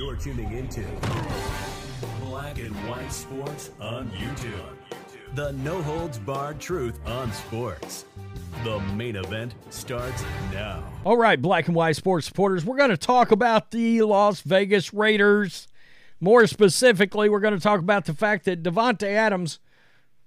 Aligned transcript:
You're 0.00 0.16
tuning 0.16 0.52
into 0.52 0.84
Black 2.22 2.58
and 2.58 2.74
White 2.88 3.12
Sports 3.12 3.70
on 3.80 4.10
YouTube. 4.12 4.76
The 5.34 5.52
no 5.52 5.82
holds 5.82 6.18
barred 6.18 6.58
truth 6.58 6.98
on 7.06 7.32
sports. 7.32 8.06
The 8.64 8.80
main 8.94 9.16
event 9.16 9.54
starts 9.70 10.24
now. 10.52 10.82
All 11.04 11.16
right, 11.16 11.40
Black 11.40 11.66
and 11.66 11.76
White 11.76 11.96
Sports 11.96 12.26
supporters, 12.26 12.64
we're 12.64 12.76
going 12.76 12.90
to 12.90 12.96
talk 12.96 13.30
about 13.30 13.70
the 13.70 14.02
Las 14.02 14.40
Vegas 14.40 14.92
Raiders. 14.94 15.68
More 16.18 16.46
specifically, 16.46 17.28
we're 17.28 17.40
going 17.40 17.54
to 17.54 17.60
talk 17.60 17.80
about 17.80 18.06
the 18.06 18.14
fact 18.14 18.44
that 18.46 18.62
Davante 18.62 19.06
Adams, 19.06 19.58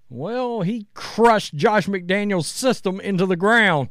well, 0.09 0.61
he 0.61 0.87
crushed 0.93 1.55
Josh 1.55 1.87
McDaniels' 1.87 2.45
system 2.45 2.99
into 2.99 3.25
the 3.25 3.35
ground. 3.35 3.89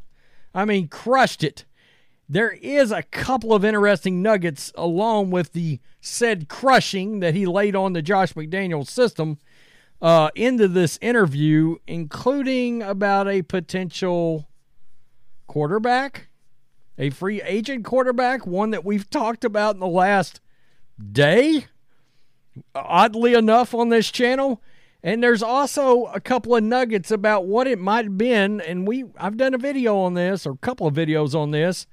I 0.54 0.64
mean, 0.64 0.88
crushed 0.88 1.42
it. 1.42 1.64
There 2.32 2.52
is 2.62 2.90
a 2.90 3.02
couple 3.02 3.52
of 3.52 3.62
interesting 3.62 4.22
nuggets 4.22 4.72
along 4.74 5.32
with 5.32 5.52
the 5.52 5.80
said 6.00 6.48
crushing 6.48 7.20
that 7.20 7.34
he 7.34 7.44
laid 7.44 7.76
on 7.76 7.92
the 7.92 8.00
Josh 8.00 8.32
McDaniels 8.32 8.86
system 8.86 9.36
uh, 10.00 10.30
into 10.34 10.66
this 10.66 10.98
interview, 11.02 11.76
including 11.86 12.82
about 12.82 13.28
a 13.28 13.42
potential 13.42 14.48
quarterback, 15.46 16.28
a 16.96 17.10
free 17.10 17.42
agent 17.42 17.84
quarterback, 17.84 18.46
one 18.46 18.70
that 18.70 18.82
we've 18.82 19.10
talked 19.10 19.44
about 19.44 19.74
in 19.74 19.80
the 19.80 19.86
last 19.86 20.40
day, 21.12 21.66
oddly 22.74 23.34
enough, 23.34 23.74
on 23.74 23.90
this 23.90 24.10
channel. 24.10 24.62
And 25.02 25.22
there's 25.22 25.42
also 25.42 26.06
a 26.06 26.20
couple 26.20 26.56
of 26.56 26.64
nuggets 26.64 27.10
about 27.10 27.44
what 27.44 27.66
it 27.66 27.78
might 27.78 28.06
have 28.06 28.16
been, 28.16 28.62
and 28.62 28.88
we 28.88 29.04
I've 29.18 29.36
done 29.36 29.52
a 29.52 29.58
video 29.58 29.98
on 29.98 30.14
this 30.14 30.46
or 30.46 30.52
a 30.52 30.56
couple 30.56 30.86
of 30.86 30.94
videos 30.94 31.34
on 31.34 31.50
this 31.50 31.86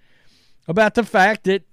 about 0.69 0.93
the 0.93 1.03
fact 1.03 1.45
that 1.45 1.63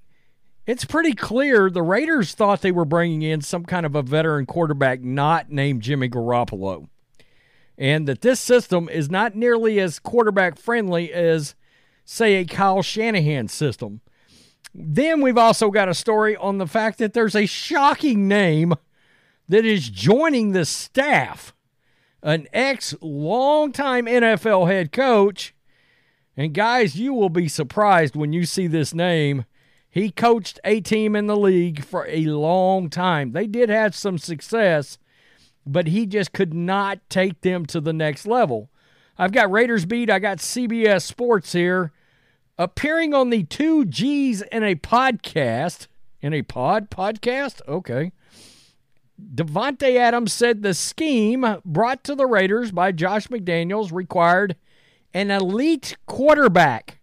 it's 0.67 0.87
pretty 0.87 1.13
clear 1.13 1.69
the 1.69 1.83
Raiders 1.83 2.33
thought 2.33 2.63
they 2.63 2.73
were 2.73 2.87
bringing 2.87 3.21
in 3.21 3.43
some 3.43 3.65
kind 3.65 3.85
of 3.85 3.95
a 3.95 4.03
veteran 4.03 4.47
quarterback 4.47 5.03
not 5.03 5.53
named 5.53 5.83
Jimmy 5.83 6.09
Garoppolo. 6.09 6.89
And 7.79 8.09
that 8.09 8.23
this 8.23 8.41
system 8.41 8.89
is 8.89 9.11
not 9.11 9.37
nearly 9.37 9.79
as 9.79 9.99
quarterback 9.99 10.59
friendly 10.59 11.13
as, 11.13 11.55
say, 12.07 12.37
a 12.37 12.47
Kyle 12.47 12.83
Shanahan 12.83 13.49
system. 13.49 14.01
Then 14.75 15.21
we've 15.21 15.39
also 15.39 15.71
got 15.71 15.91
a 15.91 15.95
story 15.95 16.35
on 16.35 16.57
the 16.57 16.67
fact 16.67 16.99
that 16.99 17.13
there's 17.13 17.37
a 17.37 17.45
shocking 17.45 18.27
name 18.27 18.75
that 19.47 19.67
is 19.67 19.91
joining 19.91 20.53
the 20.53 20.65
staff 20.65 21.53
an 22.23 22.49
ex 22.53 22.95
longtime 23.03 24.07
NFL 24.07 24.67
head 24.67 24.91
coach 24.91 25.55
and 26.37 26.53
guys, 26.53 26.97
you 26.97 27.15
will 27.15 27.31
be 27.31 27.49
surprised 27.49 28.15
when 28.15 28.33
you 28.33 28.45
see 28.45 28.67
this 28.67 28.93
name. 28.93 29.45
He 29.89 30.11
coached 30.11 30.61
a 30.65 30.81
team 30.81 31.17
in 31.17 31.27
the 31.27 31.37
league 31.37 31.83
for 31.83 32.07
a 32.09 32.27
long 32.27 32.91
time. 32.91 33.33
They 33.33 33.47
did 33.47 33.71
have 33.71 33.95
some 33.95 34.19
success, 34.19 34.99
but 35.67 35.87
he 35.87 36.05
just 36.05 36.33
could 36.35 36.53
not 36.53 37.01
take 37.09 37.41
them 37.41 37.65
to 37.67 37.81
the 37.81 37.95
next 37.95 38.27
level. 38.27 38.69
I've 39.17 39.33
got 39.33 39.51
Raiders 39.51 39.87
Beat, 39.87 40.11
I 40.11 40.19
got 40.19 40.39
CBS 40.39 41.03
Sports 41.03 41.53
here. 41.53 41.93
Appearing 42.59 43.15
on 43.15 43.31
the 43.31 43.45
two 43.45 43.87
G's 43.87 44.43
in 44.43 44.63
a 44.63 44.75
podcast. 44.75 45.87
In 46.21 46.35
a 46.35 46.43
pod 46.43 46.91
podcast? 46.91 47.63
Okay. 47.67 48.13
Davante 49.35 49.97
Adams 49.97 50.33
said 50.33 50.63
the 50.63 50.75
scheme 50.75 51.57
brought 51.65 52.05
to 52.05 52.15
the 52.15 52.27
Raiders 52.27 52.73
by 52.73 52.93
Josh 52.93 53.29
McDaniels 53.29 53.93
required 53.93 54.57
an 55.17 55.31
elite 55.31 55.97
quarterback 56.05 56.99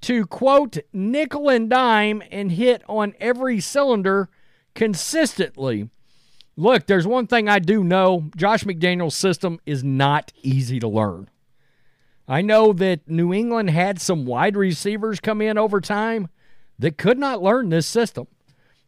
to 0.00 0.24
quote 0.24 0.78
nickel 0.94 1.50
and 1.50 1.68
dime 1.68 2.22
and 2.30 2.52
hit 2.52 2.82
on 2.88 3.12
every 3.20 3.60
cylinder 3.60 4.30
consistently. 4.74 5.90
Look, 6.56 6.86
there's 6.86 7.06
one 7.06 7.26
thing 7.26 7.46
I 7.46 7.58
do 7.58 7.84
know 7.84 8.30
Josh 8.34 8.64
McDaniels' 8.64 9.12
system 9.12 9.60
is 9.66 9.84
not 9.84 10.32
easy 10.42 10.80
to 10.80 10.88
learn. 10.88 11.28
I 12.26 12.40
know 12.40 12.72
that 12.72 13.06
New 13.06 13.34
England 13.34 13.68
had 13.68 14.00
some 14.00 14.24
wide 14.24 14.56
receivers 14.56 15.20
come 15.20 15.42
in 15.42 15.58
over 15.58 15.82
time 15.82 16.28
that 16.78 16.96
could 16.96 17.18
not 17.18 17.42
learn 17.42 17.68
this 17.68 17.86
system. 17.86 18.26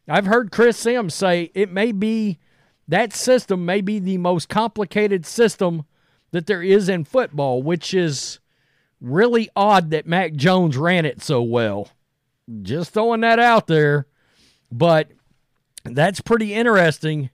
I've 0.08 0.24
heard 0.24 0.50
Chris 0.50 0.78
Sims 0.78 1.14
say 1.14 1.50
it 1.52 1.70
may 1.70 1.92
be 1.92 2.38
that 2.88 3.12
system 3.12 3.66
may 3.66 3.82
be 3.82 3.98
the 3.98 4.16
most 4.16 4.48
complicated 4.48 5.26
system 5.26 5.84
that 6.30 6.46
there 6.46 6.62
is 6.62 6.88
in 6.88 7.04
football, 7.04 7.62
which 7.62 7.92
is 7.92 8.40
really 9.06 9.48
odd 9.54 9.90
that 9.90 10.06
Mac 10.06 10.34
Jones 10.34 10.76
ran 10.76 11.04
it 11.06 11.22
so 11.22 11.42
well. 11.42 11.88
Just 12.62 12.92
throwing 12.92 13.20
that 13.22 13.38
out 13.38 13.66
there. 13.66 14.06
But 14.70 15.10
that's 15.84 16.20
pretty 16.20 16.52
interesting 16.52 17.30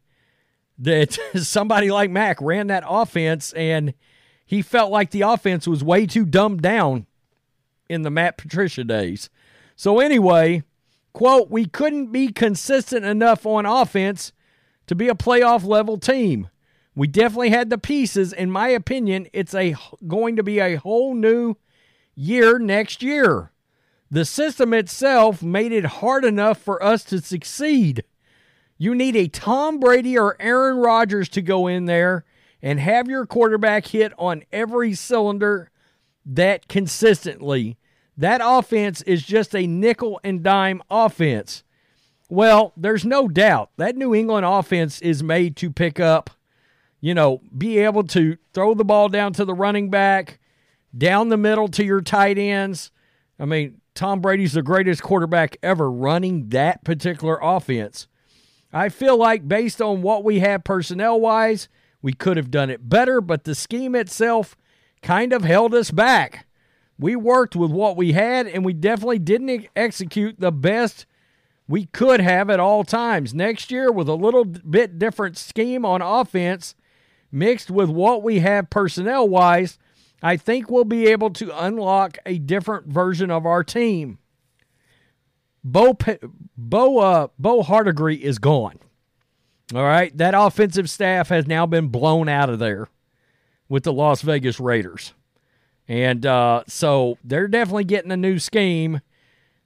that 0.79 1.19
somebody 1.37 1.91
like 1.91 2.11
Mac 2.11 2.41
ran 2.41 2.67
that 2.69 2.85
offense 2.87 3.53
and 3.55 3.95
he 4.45 4.61
felt 4.61 4.93
like 4.93 5.11
the 5.11 5.23
offense 5.23 5.67
was 5.67 5.83
way 5.83 6.07
too 6.07 6.27
dumbed 6.27 6.61
down 6.61 7.07
in 7.89 8.03
the 8.03 8.11
Matt 8.11 8.37
Patricia 8.37 8.85
days. 8.85 9.31
So, 9.77 9.99
anyway, 9.99 10.63
quote, 11.15 11.51
we 11.51 11.65
couldn't 11.65 12.13
be 12.13 12.29
consistent 12.29 13.05
enough 13.05 13.47
on 13.47 13.65
offense 13.65 14.33
to 14.87 14.95
be 14.95 15.09
a 15.09 15.15
playoff 15.15 15.65
level 15.65 15.97
team. 15.97 16.49
We 16.95 17.07
definitely 17.07 17.51
had 17.51 17.71
the 17.71 17.79
pieces. 17.79 18.33
In 18.33 18.51
my 18.51 18.69
opinion, 18.69 19.29
it's 19.33 19.55
a 19.55 19.77
going 20.07 20.37
to 20.37 20.43
be 20.43 20.59
a 20.59 20.77
whole 20.77 21.15
new 21.15 21.57
year 22.15 22.59
next 22.59 23.03
year. 23.03 23.51
The 24.11 24.25
system 24.27 24.75
itself 24.75 25.43
made 25.43 25.73
it 25.73 25.87
hard 25.87 26.25
enough 26.25 26.59
for 26.59 26.83
us 26.83 27.03
to 27.05 27.21
succeed. 27.21 28.05
You 28.77 28.95
need 28.95 29.17
a 29.17 29.29
Tom 29.29 29.81
Brady 29.81 30.19
or 30.19 30.37
Aaron 30.39 30.77
Rodgers 30.77 31.31
to 31.31 31.41
go 31.41 31.67
in 31.67 31.87
there 31.87 32.25
and 32.61 32.79
have 32.79 33.09
your 33.09 33.25
quarterback 33.25 33.87
hit 33.87 34.13
on 34.19 34.43
every 34.53 34.93
cylinder 34.93 35.71
that 36.27 36.69
consistently. 36.69 37.79
That 38.17 38.43
offense 38.45 39.01
is 39.03 39.23
just 39.23 39.57
a 39.57 39.67
nickel 39.67 40.21
and 40.23 40.43
dime 40.43 40.83
offense. 40.91 41.65
Well, 42.29 42.73
there's 42.77 43.05
no 43.05 43.29
doubt 43.29 43.71
that 43.79 43.97
New 43.97 44.15
England 44.15 44.45
offense 44.45 45.01
is 45.01 45.23
made 45.23 45.57
to 45.57 45.71
pick 45.71 45.99
up 45.99 46.31
you 47.03 47.13
know, 47.13 47.43
be 47.59 47.81
able 47.81 48.05
to 48.05 48.39
throw 48.55 48.73
the 48.73 48.85
ball 48.85 49.11
down 49.11 49.35
to 49.35 49.45
the 49.45 49.53
running 49.53 49.91
back, 49.91 50.39
down 50.97 51.29
the 51.29 51.37
middle 51.37 51.69
to 51.69 51.85
your 51.85 52.01
tight 52.01 52.39
ends. 52.39 52.91
I 53.39 53.45
mean, 53.45 53.81
Tom 53.95 54.21
Brady's 54.21 54.53
the 54.53 54.63
greatest 54.63 55.03
quarterback 55.03 55.59
ever 55.63 55.91
running 55.91 56.49
that 56.51 56.85
particular 56.85 57.39
offense. 57.43 58.07
I 58.73 58.89
feel 58.89 59.19
like, 59.19 59.47
based 59.47 59.83
on 59.83 60.01
what 60.01 60.25
we 60.25 60.39
have 60.39 60.65
personnel 60.65 61.21
wise, 61.21 61.69
we 62.01 62.13
could 62.13 62.37
have 62.37 62.51
done 62.51 62.71
it 62.71 62.89
better, 62.89 63.21
but 63.21 63.45
the 63.45 63.55
scheme 63.55 63.95
itself 63.95 64.57
kind 65.03 65.33
of 65.33 65.45
held 65.45 65.75
us 65.75 65.91
back. 65.91 66.47
We 66.99 67.17
worked 67.17 67.57
with 67.57 67.73
what 67.73 67.97
we 67.97 68.13
had, 68.13 68.47
and 68.47 68.65
we 68.65 68.73
definitely 68.75 69.19
didn't 69.19 69.67
execute 69.75 70.39
the 70.39 70.53
best 70.53 71.05
we 71.67 71.87
could 71.87 72.21
have 72.21 72.49
at 72.49 72.61
all 72.61 72.85
times. 72.85 73.35
Next 73.35 73.73
year, 73.73 73.91
with 73.91 74.09
a 74.09 74.15
little 74.15 74.45
bit 74.45 75.01
different 75.01 75.37
scheme 75.37 75.85
on 75.85 76.01
offense, 76.01 76.77
mixed 77.33 77.71
with 77.71 77.89
what 77.89 78.23
we 78.23 78.41
have 78.41 78.71
personnel 78.71 79.27
wise, 79.27 79.79
I 80.23 80.37
think 80.37 80.71
we'll 80.71 80.85
be 80.85 81.09
able 81.09 81.31
to 81.31 81.65
unlock 81.65 82.19
a 82.25 82.39
different 82.39 82.87
version 82.87 83.31
of 83.31 83.47
our 83.47 83.65
team. 83.65 84.19
Bo 85.65 85.97
Bo 86.57 86.99
uh, 86.99 87.29
Bo 87.39 87.63
Hardegree 87.63 88.21
is 88.21 88.39
gone. 88.39 88.79
All 89.75 89.83
right, 89.83 90.17
that 90.19 90.35
offensive 90.35 90.91
staff 90.91 91.29
has 91.29 91.47
now 91.47 91.67
been 91.67 91.89
blown 91.89 92.29
out 92.29 92.51
of 92.51 92.59
there 92.59 92.89
with 93.69 93.85
the 93.85 93.93
Las 93.93 94.21
Vegas 94.21 94.61
Raiders, 94.61 95.15
and 95.89 96.27
uh, 96.27 96.63
so 96.67 97.17
they're 97.25 97.49
definitely 97.49 97.85
getting 97.85 98.13
a 98.13 98.17
new 98.17 98.39
scheme. 98.39 99.01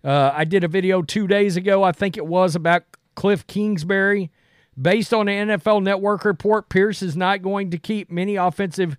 Uh, 0.05 0.31
I 0.33 0.45
did 0.45 0.63
a 0.63 0.69
video 0.69 1.03
two 1.03 1.27
days 1.27 1.57
ago, 1.57 1.83
I 1.83 1.91
think 1.91 2.17
it 2.17 2.27
was, 2.27 2.55
about 2.55 2.85
Cliff 3.17 3.47
Kingsbury. 3.47 4.31
Based 4.81 5.14
on 5.14 5.26
the 5.26 5.32
NFL 5.32 5.82
Network 5.82 6.25
report, 6.25 6.69
Pierce 6.69 7.00
is 7.00 7.17
not 7.17 7.43
going 7.43 7.70
to 7.70 7.78
keep 7.78 8.11
many 8.11 8.37
offensive 8.37 8.99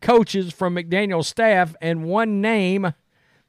coaches 0.00 0.52
from 0.52 0.74
McDaniels' 0.74 1.26
staff, 1.26 1.76
and 1.82 2.04
one 2.04 2.40
name 2.40 2.94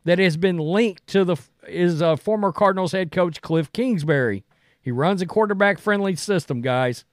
that 0.03 0.19
has 0.19 0.37
been 0.37 0.57
linked 0.57 1.07
to 1.07 1.23
the 1.23 1.37
is 1.67 2.01
uh, 2.01 2.15
former 2.15 2.51
Cardinals 2.51 2.91
head 2.91 3.11
coach 3.11 3.41
Cliff 3.41 3.71
Kingsbury. 3.71 4.43
He 4.81 4.91
runs 4.91 5.21
a 5.21 5.25
quarterback 5.25 5.77
friendly 5.77 6.15
system, 6.15 6.61
guys. 6.61 7.05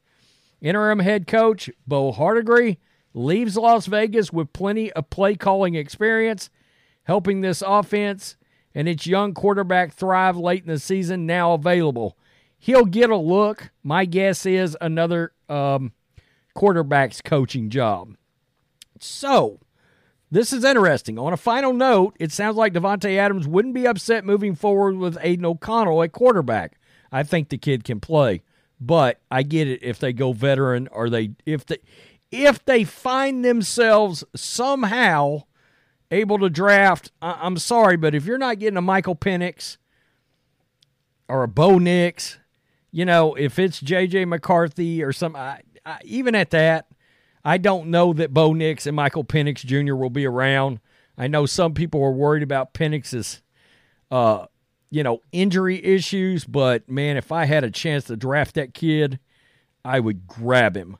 Interim 0.61 1.01
head 1.01 1.27
coach 1.27 1.69
Bo 1.87 2.13
Hardegree 2.13 2.79
leaves 3.13 3.57
Las 3.57 3.87
Vegas 3.87 4.33
with 4.33 4.53
plenty 4.53 4.93
of 4.93 5.11
play 5.11 5.35
calling 5.35 5.75
experience, 5.75 6.49
helping 7.05 7.41
this 7.41 7.63
offense 7.67 8.37
and 8.75 8.89
its 8.89 9.07
young 9.07 9.33
quarterback 9.35 9.93
thrive 9.93 10.37
late 10.37 10.63
in 10.63 10.69
the 10.69 10.79
season, 10.79 11.27
now 11.27 11.53
available. 11.53 12.17
He'll 12.67 12.85
get 12.85 13.11
a 13.11 13.17
look. 13.17 13.71
My 13.85 14.07
guess 14.07 14.45
is 14.45 14.77
another 14.81 15.33
um, 15.49 15.93
quarterback's 16.53 17.21
coaching 17.21 17.71
job. 17.71 18.17
So, 18.99 19.61
this 20.33 20.53
is 20.53 20.65
interesting. 20.65 21.17
On 21.17 21.33
a 21.33 21.37
final 21.37 21.73
note, 21.73 22.17
it 22.19 22.33
sounds 22.33 22.57
like 22.57 22.73
Davante 22.73 23.17
Adams 23.19 23.47
wouldn't 23.47 23.73
be 23.73 23.87
upset 23.87 24.25
moving 24.25 24.57
forward 24.57 24.97
with 24.97 25.17
Aidan 25.21 25.45
O'Connell 25.45 26.03
at 26.03 26.11
quarterback. 26.11 26.81
I 27.13 27.23
think 27.23 27.51
the 27.51 27.57
kid 27.57 27.85
can 27.85 28.01
play, 28.01 28.43
but 28.81 29.21
I 29.31 29.45
get 29.45 29.69
it 29.69 29.85
if 29.85 30.01
they 30.01 30.13
go 30.13 30.33
veteran 30.33 30.89
or 30.91 31.09
they 31.09 31.37
if 31.47 31.65
they 31.67 31.79
if 32.33 32.65
they 32.65 32.83
find 32.83 33.45
themselves 33.45 34.25
somehow 34.35 35.45
able 36.11 36.41
to 36.41 36.51
draft. 36.51 37.13
I, 37.23 37.47
am 37.47 37.59
sorry, 37.59 37.97
but 37.97 38.13
if 38.13 38.27
you're 38.27 38.39
not 38.39 38.59
getting 38.59 38.77
a 38.77 38.83
Michael 38.83 39.15
Penix 39.15 39.77
or 41.29 41.45
a 41.45 41.49
Bo 41.49 41.79
Nix, 41.79 42.39
you 42.97 43.05
know, 43.05 43.35
if 43.35 43.59
it's 43.59 43.79
J.J. 43.79 44.25
McCarthy 44.25 45.03
or 45.03 45.13
some, 45.13 45.37
I, 45.37 45.61
I, 45.85 45.99
even 46.03 46.35
at 46.35 46.49
that, 46.53 46.87
I 47.45 47.59
don't 47.59 47.89
know 47.89 48.15
that 48.15 48.33
Bo 48.33 48.55
Nix 48.55 48.87
and 48.87 48.97
Michael 48.97 49.23
Penix 49.23 49.59
Jr. 49.59 49.95
will 49.95 50.09
be 50.09 50.25
around. 50.25 50.81
I 51.19 51.27
know 51.27 51.45
some 51.45 51.75
people 51.75 52.03
are 52.03 52.11
worried 52.11 52.43
about 52.43 52.73
Penix's, 52.73 53.43
uh, 54.11 54.47
you 54.89 55.03
know, 55.03 55.21
injury 55.31 55.85
issues, 55.85 56.47
but 56.47 56.89
man, 56.89 57.19
if 57.19 57.31
I 57.31 57.45
had 57.45 57.65
a 57.65 57.71
chance 57.71 58.05
to 58.05 58.17
draft 58.17 58.55
that 58.55 58.73
kid, 58.73 59.21
I 59.85 60.01
would 60.01 60.27
grab 60.27 60.75
him. 60.75 60.97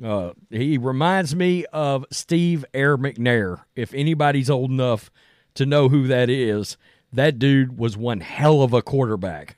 Uh, 0.00 0.30
he 0.48 0.78
reminds 0.78 1.34
me 1.34 1.64
of 1.72 2.06
Steve 2.12 2.64
Air 2.72 2.96
McNair. 2.96 3.62
If 3.74 3.92
anybody's 3.94 4.48
old 4.48 4.70
enough 4.70 5.10
to 5.54 5.66
know 5.66 5.88
who 5.88 6.06
that 6.06 6.30
is, 6.30 6.76
that 7.12 7.40
dude 7.40 7.80
was 7.80 7.96
one 7.96 8.20
hell 8.20 8.62
of 8.62 8.72
a 8.72 8.80
quarterback. 8.80 9.56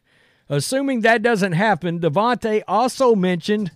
Assuming 0.48 1.00
that 1.00 1.22
doesn't 1.22 1.52
happen, 1.52 2.00
Davante 2.00 2.62
also 2.66 3.14
mentioned 3.14 3.72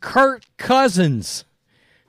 Kirk 0.00 0.42
Cousins 0.56 1.44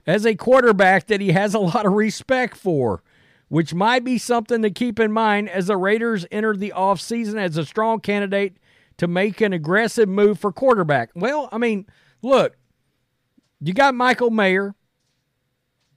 as 0.08 0.26
a 0.26 0.36
quarterback 0.36 1.08
that 1.08 1.22
he 1.22 1.32
has 1.32 1.54
a 1.54 1.60
lot 1.60 1.86
of 1.86 1.94
respect 1.94 2.56
for, 2.56 3.04
which 3.50 3.74
might 3.74 4.04
be 4.04 4.18
something 4.18 4.62
to 4.62 4.72
keep 4.72 5.00
in 5.00 5.12
mind 5.12 5.50
as 5.50 5.68
the 5.68 5.78
Raiders 5.78 6.26
enter 6.32 6.56
the 6.56 6.74
offseason 6.76 7.36
as 7.38 7.58
a 7.58 7.66
strong 7.66 8.00
candidate 8.00 8.56
to 8.98 9.08
make 9.08 9.42
an 9.42 9.52
aggressive 9.52 10.08
move 10.08 10.40
for 10.40 10.52
quarterback. 10.52 11.10
Well, 11.16 11.50
I 11.52 11.58
mean, 11.58 11.86
look, 12.22 12.56
you 13.60 13.74
got 13.74 13.94
Michael 13.94 14.30
Mayer. 14.30 14.74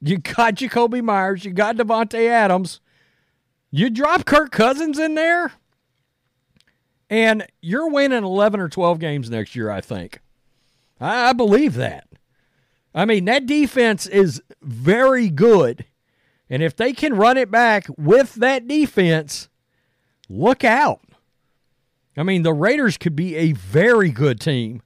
You 0.00 0.18
got 0.18 0.56
Jakobi 0.56 1.02
Meyers. 1.02 1.44
You 1.44 1.52
got 1.52 1.76
Davante 1.76 2.28
Adams. 2.28 2.80
You 3.70 3.88
drop 3.88 4.24
Kirk 4.24 4.50
Cousins 4.52 4.98
in 4.98 5.14
there, 5.14 5.52
and 7.10 7.46
you're 7.60 7.88
winning 7.88 8.24
11 8.24 8.60
or 8.60 8.68
12 8.68 8.98
games 8.98 9.30
next 9.30 9.54
year, 9.54 9.70
I 9.70 9.80
think. 9.80 10.20
I, 11.00 11.30
I 11.30 11.32
believe 11.32 11.74
that. 11.74 12.06
I 12.94 13.04
mean, 13.04 13.24
that 13.24 13.46
defense 13.46 14.06
is 14.06 14.42
very 14.62 15.28
good. 15.28 15.84
And 16.48 16.62
if 16.62 16.76
they 16.76 16.92
can 16.92 17.14
run 17.14 17.36
it 17.36 17.50
back 17.50 17.86
with 17.96 18.34
that 18.34 18.68
defense, 18.68 19.48
look 20.28 20.62
out. 20.62 21.00
I 22.16 22.22
mean, 22.22 22.42
the 22.42 22.52
Raiders 22.52 22.96
could 22.96 23.16
be 23.16 23.34
a 23.36 23.52
very 23.52 24.10
good 24.10 24.40
team. 24.40 24.82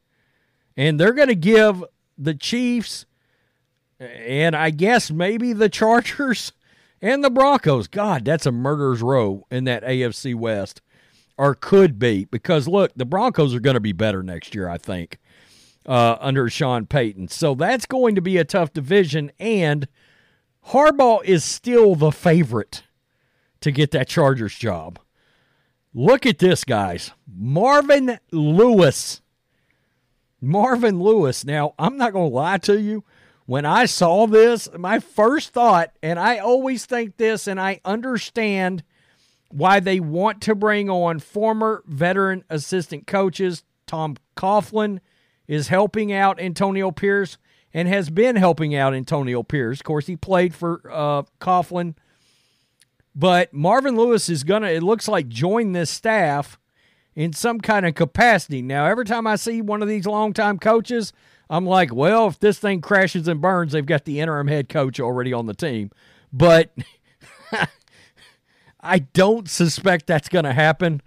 And 0.77 0.99
they're 0.99 1.13
going 1.13 1.29
to 1.29 1.35
give 1.35 1.85
the 2.17 2.35
Chiefs, 2.35 3.05
and 3.99 4.55
I 4.55 4.71
guess 4.71 5.11
maybe 5.11 5.53
the 5.53 5.69
Chargers 5.69 6.53
and 7.03 7.23
the 7.23 7.31
Broncos. 7.31 7.89
God, 7.89 8.25
that's 8.25 8.47
a 8.47 8.53
murderer's 8.53 9.03
row 9.03 9.47
in 9.51 9.65
that 9.65 9.85
AFC 9.85 10.35
West, 10.35 10.81
or 11.39 11.55
could 11.55 11.99
be, 11.99 12.25
because 12.27 12.69
look, 12.69 12.93
the 12.97 13.07
Broncos 13.07 13.55
are 13.55 13.61
going 13.61 13.75
to 13.75 13.81
be 13.81 13.93
better 13.93 14.23
next 14.23 14.55
year, 14.55 14.69
I 14.69 14.77
think, 14.77 15.19
uh, 15.87 16.17
under 16.21 16.51
Sean 16.51 16.87
Payton. 16.87 17.29
So 17.29 17.55
that's 17.55 17.87
going 17.87 18.15
to 18.17 18.21
be 18.21 18.37
a 18.37 18.45
tough 18.45 18.73
division, 18.73 19.31
and 19.39 19.89
Harbaugh 20.69 21.25
is 21.25 21.45
still 21.45 21.95
the 21.95 22.13
favorite 22.13 22.83
to 23.61 23.71
get 23.71 23.93
that 23.93 24.09
Chargers 24.09 24.55
job. 24.55 24.99
Look 25.95 26.27
at 26.27 26.39
this, 26.39 26.65
guys. 26.65 27.13
Marvin 27.27 28.19
Lewis 28.31 29.23
Marvin 30.41 31.01
Lewis. 31.01 31.45
Now, 31.45 31.75
I'm 31.79 31.97
not 31.97 32.13
going 32.13 32.31
to 32.31 32.35
lie 32.35 32.59
to 32.59 32.81
you. 32.81 33.05
When 33.47 33.65
I 33.65 33.87
saw 33.87 34.27
this, 34.27 34.69
my 34.77 34.99
first 34.99 35.51
thought, 35.51 35.93
and 36.03 36.19
I 36.19 36.39
always 36.39 36.85
think 36.85 37.17
this, 37.17 37.47
and 37.47 37.59
I 37.59 37.81
understand 37.85 38.83
why 39.49 39.81
they 39.81 40.01
want 40.01 40.41
to 40.43 40.55
bring 40.55 40.91
on 40.91 41.19
former 41.19 41.83
veteran 41.87 42.45
assistant 42.51 43.07
coaches. 43.07 43.65
Tom 43.87 44.17
Coughlin 44.37 45.01
is 45.47 45.69
helping 45.69 46.13
out 46.13 46.41
Antonio 46.41 46.91
Pierce 46.91 47.39
and 47.73 47.89
has 47.89 48.11
been 48.11 48.37
helping 48.37 48.75
out 48.75 48.95
Antonio 48.95 49.43
Pierce. 49.43 49.81
Of 49.81 49.85
course, 49.85 50.07
he 50.07 50.17
played 50.17 50.55
for 50.55 50.81
uh, 50.91 51.23
Coughlin. 51.41 51.95
But 53.15 53.53
Marvin 53.53 53.97
Lewis 53.97 54.29
is 54.29 54.45
going 54.45 54.63
to, 54.63 54.71
it 54.71 54.83
looks 54.83 55.09
like, 55.09 55.29
join 55.29 55.73
this 55.73 55.91
staff 55.91 56.59
in 57.17 57.33
some 57.33 57.61
kind 57.61 57.85
of 57.85 57.95
capacity. 57.95 58.63
Now, 58.63 58.87
every 58.87 59.05
time 59.05 59.27
I 59.27 59.37
see 59.37 59.61
one 59.61 59.83
of 59.83 59.89
these 59.89 60.07
longtime 60.07 60.59
coaches, 60.59 61.13
I'm 61.51 61.67
like, 61.67 61.93
well, 61.93 62.29
if 62.29 62.39
this 62.39 62.59
thing 62.59 62.81
crashes 62.81 63.27
and 63.27 63.41
burns, 63.41 63.73
they've 63.73 63.85
got 63.85 64.05
the 64.05 64.21
interim 64.21 64.47
head 64.47 64.69
coach 64.69 65.01
already 65.01 65.33
on 65.33 65.47
the 65.47 65.55
team. 65.55 65.91
But 66.33 66.71
I 68.81 69.01
don't 69.01 69.49
suspect 69.49 70.07
that's 70.07 70.29
going 70.29 70.45
to 70.45 70.53
happen. 70.53 71.03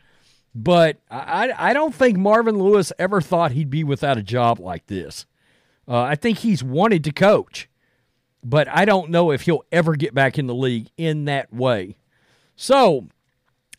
But 0.54 0.98
I, 1.10 1.54
I 1.58 1.74
don't 1.74 1.96
think 1.96 2.18
Marvin 2.18 2.60
Lewis 2.60 2.92
ever 3.00 3.22
thought 3.22 3.51
he'd 3.51 3.70
be 3.70 3.84
without 3.84 4.18
a 4.18 4.24
job 4.24 4.60
like 4.60 4.88
this. 4.88 5.25
Uh, 5.88 6.01
I 6.01 6.16
think 6.16 6.40
he's 6.40 6.63
wanted 6.63 7.04
to 7.06 7.12
coach, 7.12 7.70
but 8.44 8.68
I 8.68 8.86
don't 8.86 9.10
know 9.10 9.32
if 9.32 9.44
he'll 9.44 9.63
ever 9.72 9.96
get 9.96 10.13
back 10.13 10.38
in 10.38 10.48
the 10.48 10.56
league 10.56 10.90
in 10.98 11.25
that 11.25 11.54
way. 11.54 11.96
So 12.56 13.08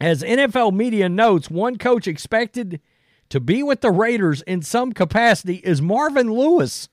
as 0.01 0.23
NFL 0.23 0.73
media 0.73 1.09
notes, 1.09 1.51
one 1.51 1.77
coach 1.77 2.09
expected 2.09 2.81
to 3.29 3.39
be 3.39 3.63
with 3.63 3.83
the 3.83 3.91
Raiders 3.91 4.43
in 4.43 4.63
some 4.63 4.93
capacity 4.93 5.57
is 5.57 5.81
Marvin 5.81 6.33
Lewis. 6.33 6.89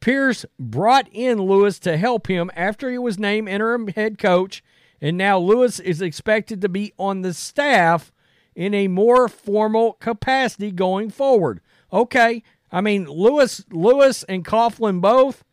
Pierce 0.00 0.46
brought 0.58 1.08
in 1.12 1.38
Lewis 1.38 1.78
to 1.80 1.96
help 1.96 2.28
him 2.28 2.50
after 2.54 2.90
he 2.90 2.98
was 2.98 3.18
named 3.18 3.48
interim 3.48 3.88
head 3.88 4.18
coach, 4.18 4.62
and 5.00 5.16
now 5.16 5.38
Lewis 5.38 5.80
is 5.80 6.02
expected 6.02 6.60
to 6.60 6.68
be 6.68 6.92
on 6.98 7.22
the 7.22 7.34
staff 7.34 8.12
in 8.54 8.74
a 8.74 8.88
more 8.88 9.28
formal 9.28 9.94
capacity 9.94 10.70
going 10.70 11.10
forward. 11.10 11.60
Okay, 11.92 12.42
I 12.70 12.80
mean 12.80 13.06
Lewis, 13.06 13.64
Lewis 13.70 14.22
and 14.24 14.44
Coughlin 14.44 15.00
both. 15.00 15.44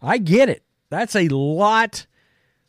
I 0.00 0.18
get 0.18 0.48
it. 0.48 0.62
That's 0.90 1.16
a 1.16 1.28
lot 1.28 2.06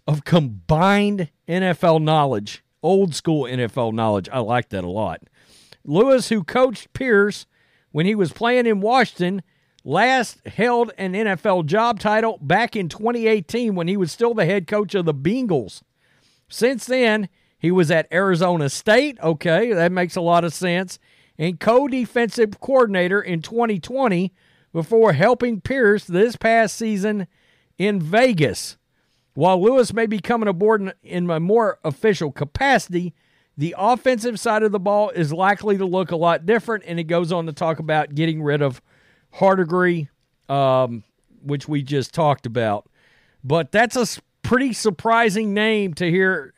of 0.07 0.23
combined 0.23 1.29
NFL 1.47 2.01
knowledge 2.01 2.63
old 2.87 3.15
school 3.15 3.43
NFL 3.43 3.93
knowledge. 3.93 4.29
I 4.31 4.39
like 4.39 4.69
that 4.69 4.83
a 4.83 4.89
lot. 4.89 5.21
Lewis, 5.83 6.29
who 6.29 6.43
coached 6.43 6.93
Pierce 6.93 7.45
when 7.91 8.05
he 8.05 8.15
was 8.15 8.31
playing 8.31 8.65
in 8.65 8.81
Washington, 8.81 9.41
last 9.83 10.45
held 10.47 10.91
an 10.97 11.13
NFL 11.13 11.65
job 11.65 11.99
title 11.99 12.37
back 12.41 12.75
in 12.75 12.89
2018 12.89 13.75
when 13.75 13.87
he 13.87 13.97
was 13.97 14.11
still 14.11 14.33
the 14.33 14.45
head 14.45 14.67
coach 14.67 14.95
of 14.95 15.05
the 15.05 15.13
Bengals. 15.13 15.81
Since 16.49 16.85
then, 16.85 17.29
he 17.59 17.71
was 17.71 17.91
at 17.91 18.11
Arizona 18.11 18.69
State. 18.69 19.17
Okay, 19.21 19.73
that 19.73 19.91
makes 19.91 20.15
a 20.15 20.21
lot 20.21 20.43
of 20.43 20.53
sense. 20.53 20.99
And 21.37 21.59
co 21.59 21.87
defensive 21.87 22.59
coordinator 22.59 23.21
in 23.21 23.41
2020 23.41 24.33
before 24.73 25.13
helping 25.13 25.61
Pierce 25.61 26.05
this 26.05 26.35
past 26.35 26.75
season 26.75 27.27
in 27.77 27.99
Vegas. 28.01 28.77
While 29.33 29.61
Lewis 29.61 29.93
may 29.93 30.07
be 30.07 30.19
coming 30.19 30.49
aboard 30.49 30.93
in, 31.03 31.29
a 31.29 31.39
more 31.39 31.79
official 31.83 32.31
capacity, 32.31 33.13
The 33.59 33.73
offensive 33.77 34.39
side 34.39 34.61
of 34.61 34.71
the 34.71 34.79
ball 34.79 35.09
is 35.09 35.33
likely 35.33 35.77
to 35.79 35.85
look 35.85 36.11
a 36.11 36.15
lot 36.15 36.45
different, 36.45 36.83
and 36.85 36.99
it 36.99 37.05
goes 37.05 37.31
on 37.31 37.47
to 37.47 37.53
talk 37.53 37.79
about 37.79 38.13
getting 38.13 38.43
rid 38.43 38.61
of 38.61 38.81
Hardegree, 39.33 40.09
um, 40.47 41.03
which 41.41 41.67
we 41.67 41.81
just 41.81 42.13
talked 42.13 42.45
about. 42.45 42.87
But 43.43 43.71
that's 43.71 43.95
a 43.95 44.05
pretty 44.47 44.71
surprising 44.71 45.53
name 45.53 45.93
to 45.93 46.09
hear 46.09 46.53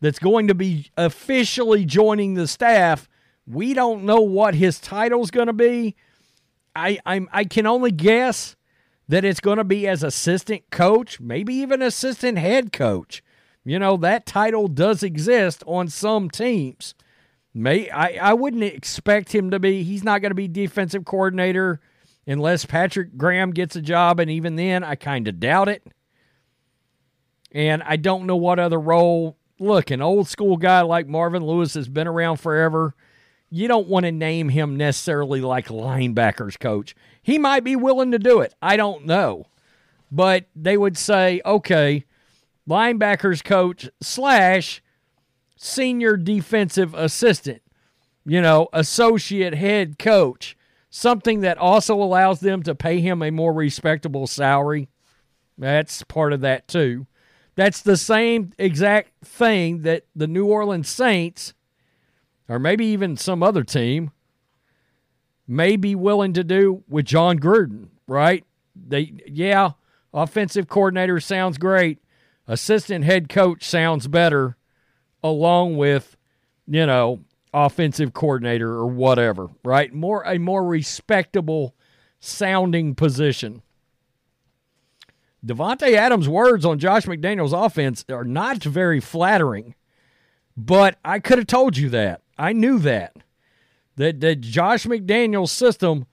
that's 0.00 0.18
going 0.18 0.48
to 0.48 0.54
be 0.54 0.90
officially 0.96 1.84
joining 1.84 2.32
the 2.32 2.48
staff. 2.48 3.10
We 3.46 3.74
don't 3.74 4.04
know 4.04 4.22
what 4.22 4.54
his 4.54 4.80
title's 4.80 5.30
going 5.30 5.48
to 5.48 5.52
be. 5.52 5.96
I 6.74 6.98
I'm, 7.04 7.28
I 7.32 7.44
can 7.44 7.66
only 7.66 7.90
guess 7.90 8.56
that 9.08 9.22
it's 9.22 9.40
going 9.40 9.58
to 9.58 9.64
be 9.64 9.86
as 9.86 10.02
assistant 10.02 10.70
coach, 10.70 11.20
maybe 11.20 11.54
even 11.56 11.82
assistant 11.82 12.38
head 12.38 12.72
coach. 12.72 13.22
You 13.66 13.78
know, 13.78 13.98
that 13.98 14.24
title 14.24 14.66
does 14.66 15.02
exist 15.02 15.62
on 15.66 15.88
some 15.88 16.30
teams. 16.30 16.94
May 17.52 17.90
I, 17.90 18.30
I 18.30 18.32
wouldn't 18.32 18.64
expect 18.64 19.34
him 19.34 19.50
to 19.50 19.58
be 19.58 19.82
he's 19.82 20.04
not 20.04 20.22
going 20.22 20.30
to 20.30 20.34
be 20.34 20.48
defensive 20.48 21.04
coordinator 21.04 21.80
unless 22.26 22.64
Patrick 22.64 23.18
Graham 23.18 23.50
gets 23.50 23.76
a 23.76 23.82
job 23.82 24.20
and 24.20 24.30
even 24.30 24.56
then 24.56 24.82
I 24.82 24.94
kind 24.94 25.28
of 25.28 25.38
doubt 25.38 25.68
it. 25.68 25.82
And 27.56 27.82
I 27.84 27.96
don't 27.96 28.26
know 28.26 28.36
what 28.36 28.58
other 28.58 28.78
role. 28.78 29.38
Look, 29.58 29.90
an 29.90 30.02
old 30.02 30.28
school 30.28 30.58
guy 30.58 30.82
like 30.82 31.08
Marvin 31.08 31.42
Lewis 31.42 31.72
has 31.72 31.88
been 31.88 32.06
around 32.06 32.36
forever. 32.36 32.94
You 33.48 33.66
don't 33.66 33.88
want 33.88 34.04
to 34.04 34.12
name 34.12 34.50
him 34.50 34.76
necessarily 34.76 35.40
like 35.40 35.68
linebackers 35.68 36.60
coach. 36.60 36.94
He 37.22 37.38
might 37.38 37.64
be 37.64 37.74
willing 37.74 38.10
to 38.10 38.18
do 38.18 38.40
it. 38.40 38.54
I 38.60 38.76
don't 38.76 39.06
know. 39.06 39.46
But 40.12 40.44
they 40.54 40.76
would 40.76 40.98
say, 40.98 41.40
okay, 41.46 42.04
linebackers 42.68 43.42
coach 43.42 43.88
slash 44.02 44.82
senior 45.56 46.18
defensive 46.18 46.92
assistant, 46.92 47.62
you 48.26 48.42
know, 48.42 48.68
associate 48.74 49.54
head 49.54 49.98
coach, 49.98 50.58
something 50.90 51.40
that 51.40 51.56
also 51.56 51.94
allows 51.94 52.40
them 52.40 52.62
to 52.64 52.74
pay 52.74 53.00
him 53.00 53.22
a 53.22 53.30
more 53.30 53.54
respectable 53.54 54.26
salary. 54.26 54.90
That's 55.56 56.02
part 56.02 56.34
of 56.34 56.42
that 56.42 56.68
too. 56.68 57.06
That's 57.56 57.80
the 57.80 57.96
same 57.96 58.52
exact 58.58 59.24
thing 59.24 59.82
that 59.82 60.04
the 60.14 60.26
New 60.26 60.46
Orleans 60.46 60.88
Saints, 60.88 61.54
or 62.48 62.58
maybe 62.58 62.86
even 62.86 63.16
some 63.16 63.42
other 63.42 63.64
team, 63.64 64.12
may 65.48 65.76
be 65.76 65.94
willing 65.94 66.34
to 66.34 66.44
do 66.44 66.84
with 66.86 67.06
Jon 67.06 67.38
Gruden, 67.38 67.88
right? 68.06 68.44
They 68.74 69.14
yeah, 69.26 69.70
offensive 70.12 70.68
coordinator 70.68 71.18
sounds 71.18 71.56
great, 71.56 71.98
assistant 72.46 73.04
head 73.04 73.28
coach 73.30 73.64
sounds 73.64 74.06
better, 74.06 74.56
along 75.22 75.78
with, 75.78 76.16
you 76.66 76.84
know, 76.84 77.24
offensive 77.54 78.12
coordinator 78.12 78.70
or 78.70 78.86
whatever, 78.86 79.48
right? 79.64 79.94
More 79.94 80.22
a 80.24 80.38
more 80.38 80.64
respectable 80.64 81.74
sounding 82.20 82.94
position. 82.94 83.62
Davante 85.46 85.92
Adams' 85.92 86.28
words 86.28 86.64
on 86.64 86.78
Josh 86.78 87.04
McDaniels' 87.04 87.52
offense 87.52 88.04
are 88.10 88.24
not 88.24 88.62
very 88.62 89.00
flattering, 89.00 89.74
but 90.56 90.98
I 91.04 91.20
could 91.20 91.38
have 91.38 91.46
told 91.46 91.76
you 91.76 91.88
that. 91.90 92.22
I 92.36 92.52
knew 92.52 92.78
that. 92.80 93.16
That, 93.96 94.20
that 94.20 94.40
Josh 94.40 94.84
McDaniels' 94.86 95.50
system 95.50 96.06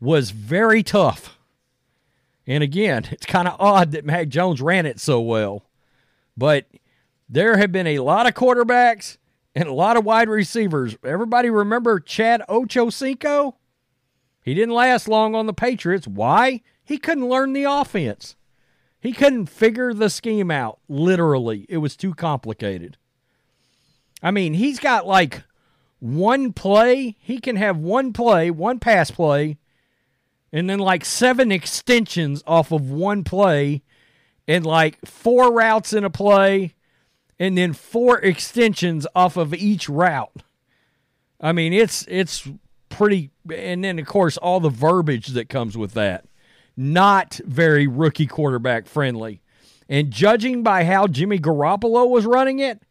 was 0.00 0.30
very 0.30 0.82
tough. 0.82 1.38
And 2.46 2.62
again, 2.62 3.06
it's 3.10 3.26
kind 3.26 3.48
of 3.48 3.56
odd 3.58 3.92
that 3.92 4.04
Mac 4.04 4.28
Jones 4.28 4.60
ran 4.60 4.86
it 4.86 5.00
so 5.00 5.20
well. 5.20 5.64
But 6.36 6.66
there 7.28 7.56
have 7.56 7.72
been 7.72 7.86
a 7.86 7.98
lot 7.98 8.26
of 8.26 8.34
quarterbacks 8.34 9.18
and 9.54 9.68
a 9.68 9.72
lot 9.72 9.96
of 9.96 10.04
wide 10.04 10.28
receivers. 10.28 10.96
Everybody 11.02 11.50
remember 11.50 12.00
Chad 12.00 12.42
Ochocinco? 12.48 13.54
He 14.42 14.54
didn't 14.54 14.74
last 14.74 15.08
long 15.08 15.34
on 15.34 15.46
the 15.46 15.52
Patriots. 15.52 16.06
Why? 16.06 16.62
He 16.84 16.96
couldn't 16.96 17.28
learn 17.28 17.52
the 17.52 17.64
offense. 17.64 18.36
He 19.08 19.14
couldn't 19.14 19.46
figure 19.46 19.94
the 19.94 20.10
scheme 20.10 20.50
out, 20.50 20.80
literally. 20.86 21.64
It 21.70 21.78
was 21.78 21.96
too 21.96 22.12
complicated. 22.12 22.98
I 24.22 24.30
mean, 24.30 24.52
he's 24.52 24.78
got 24.78 25.06
like 25.06 25.44
one 25.98 26.52
play. 26.52 27.16
He 27.18 27.40
can 27.40 27.56
have 27.56 27.78
one 27.78 28.12
play, 28.12 28.50
one 28.50 28.78
pass 28.78 29.10
play, 29.10 29.56
and 30.52 30.68
then 30.68 30.78
like 30.78 31.06
seven 31.06 31.50
extensions 31.50 32.42
off 32.46 32.70
of 32.70 32.90
one 32.90 33.24
play 33.24 33.82
and 34.46 34.66
like 34.66 34.98
four 35.06 35.54
routes 35.54 35.94
in 35.94 36.04
a 36.04 36.10
play 36.10 36.74
and 37.38 37.56
then 37.56 37.72
four 37.72 38.18
extensions 38.18 39.06
off 39.14 39.38
of 39.38 39.54
each 39.54 39.88
route. 39.88 40.42
I 41.40 41.52
mean, 41.52 41.72
it's 41.72 42.04
it's 42.08 42.46
pretty 42.90 43.30
and 43.56 43.82
then 43.82 43.98
of 43.98 44.06
course 44.06 44.36
all 44.36 44.60
the 44.60 44.68
verbiage 44.68 45.28
that 45.28 45.48
comes 45.48 45.78
with 45.78 45.94
that. 45.94 46.27
Not 46.80 47.40
very 47.44 47.88
rookie 47.88 48.28
quarterback 48.28 48.86
friendly. 48.86 49.42
And 49.88 50.12
judging 50.12 50.62
by 50.62 50.84
how 50.84 51.08
Jimmy 51.08 51.40
Garoppolo 51.40 52.08
was 52.08 52.24
running 52.24 52.60
it, 52.60 52.82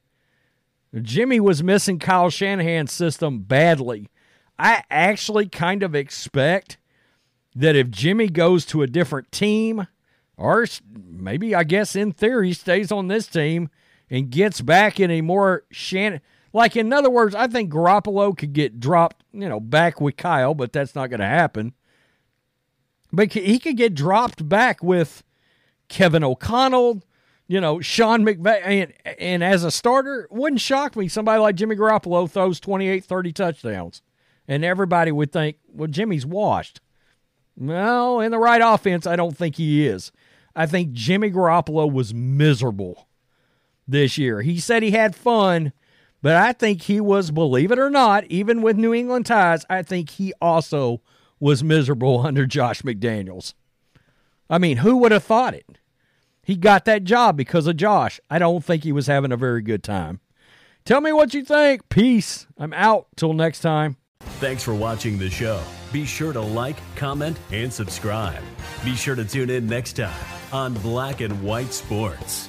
Jimmy 1.01 1.39
was 1.39 1.63
missing 1.63 1.97
Kyle 1.97 2.29
Shanahan's 2.29 2.91
system 2.91 3.39
badly. 3.43 4.09
I 4.59 4.83
actually 4.89 5.47
kind 5.47 5.83
of 5.83 5.95
expect 5.95 6.77
that 7.55 7.77
if 7.77 7.89
Jimmy 7.89 8.27
goes 8.27 8.65
to 8.65 8.81
a 8.81 8.87
different 8.87 9.31
team, 9.31 9.87
or 10.35 10.65
maybe 10.93 11.55
I 11.55 11.63
guess 11.63 11.95
in 11.95 12.11
theory 12.11 12.51
stays 12.51 12.91
on 12.91 13.07
this 13.07 13.25
team 13.25 13.69
and 14.09 14.29
gets 14.29 14.59
back 14.59 14.99
in 14.99 15.11
a 15.11 15.21
more 15.21 15.63
Shan 15.71 16.19
like 16.51 16.75
in 16.75 16.91
other 16.91 17.09
words, 17.09 17.35
I 17.35 17.47
think 17.47 17.71
Garoppolo 17.71 18.37
could 18.37 18.51
get 18.51 18.81
dropped, 18.81 19.23
you 19.31 19.47
know, 19.47 19.61
back 19.61 20.01
with 20.01 20.17
Kyle, 20.17 20.53
but 20.53 20.73
that's 20.73 20.93
not 20.93 21.09
going 21.09 21.21
to 21.21 21.25
happen. 21.25 21.73
But 23.11 23.33
he 23.33 23.59
could 23.59 23.77
get 23.77 23.93
dropped 23.95 24.47
back 24.47 24.83
with 24.83 25.23
Kevin 25.87 26.23
O'Connell, 26.23 27.03
you 27.47 27.61
know, 27.61 27.79
Sean 27.79 28.25
McVay, 28.25 28.61
and, 28.63 28.93
and 29.19 29.43
as 29.43 29.63
a 29.63 29.71
starter, 29.71 30.27
wouldn't 30.29 30.61
shock 30.61 30.95
me. 30.95 31.07
Somebody 31.07 31.39
like 31.39 31.55
Jimmy 31.55 31.75
Garoppolo 31.75 32.29
throws 32.29 32.59
28, 32.59 33.05
30 33.05 33.31
touchdowns, 33.31 34.01
and 34.47 34.65
everybody 34.65 35.11
would 35.11 35.31
think, 35.31 35.57
well, 35.71 35.87
Jimmy's 35.87 36.25
washed. 36.25 36.81
No, 37.55 38.19
in 38.19 38.31
the 38.31 38.37
right 38.37 38.61
offense, 38.63 39.07
I 39.07 39.15
don't 39.15 39.35
think 39.35 39.55
he 39.55 39.87
is. 39.87 40.11
I 40.55 40.65
think 40.65 40.91
Jimmy 40.91 41.31
Garoppolo 41.31 41.91
was 41.91 42.13
miserable 42.13 43.07
this 43.87 44.17
year. 44.17 44.41
He 44.41 44.59
said 44.59 44.83
he 44.83 44.91
had 44.91 45.15
fun, 45.15 45.71
but 46.21 46.35
I 46.35 46.51
think 46.51 46.83
he 46.83 46.99
was, 46.99 47.31
believe 47.31 47.71
it 47.71 47.79
or 47.79 47.89
not, 47.89 48.25
even 48.25 48.61
with 48.61 48.75
New 48.75 48.93
England 48.93 49.25
ties, 49.25 49.65
I 49.69 49.81
think 49.81 50.09
he 50.11 50.33
also 50.41 51.01
was 51.39 51.63
miserable 51.63 52.19
under 52.25 52.45
Josh 52.45 52.81
McDaniels. 52.81 53.53
I 54.49 54.57
mean, 54.57 54.77
who 54.77 54.97
would 54.97 55.11
have 55.11 55.23
thought 55.23 55.53
it? 55.53 55.65
He 56.43 56.55
got 56.55 56.85
that 56.85 57.03
job 57.03 57.35
because 57.35 57.67
of 57.67 57.75
Josh. 57.75 58.21
I 58.29 58.39
don't 58.39 58.63
think 58.63 58.83
he 58.83 58.93
was 58.93 59.07
having 59.07 59.33
a 59.33 59.37
very 59.37 59.61
good 59.61 59.83
time. 59.83 60.21
Tell 60.85 61.01
me 61.01 61.11
what 61.11 61.33
you 61.33 61.43
think. 61.43 61.89
Peace. 61.89 62.47
I'm 62.57 62.71
out. 62.71 63.07
Till 63.17 63.33
next 63.33 63.59
time. 63.59 63.97
Thanks 64.39 64.63
for 64.63 64.73
watching 64.73 65.17
the 65.17 65.29
show. 65.29 65.61
Be 65.91 66.05
sure 66.05 66.31
to 66.31 66.39
like, 66.39 66.77
comment, 66.95 67.37
and 67.51 67.71
subscribe. 67.71 68.41
Be 68.85 68.95
sure 68.95 69.15
to 69.15 69.25
tune 69.25 69.49
in 69.49 69.67
next 69.67 69.93
time 69.93 70.13
on 70.53 70.73
Black 70.75 71.19
and 71.19 71.43
White 71.43 71.73
Sports. 71.73 72.47